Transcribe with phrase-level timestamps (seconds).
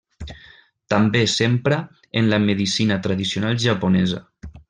[0.93, 1.77] També s'empra
[2.21, 4.25] en la medicina tradicional japonesa.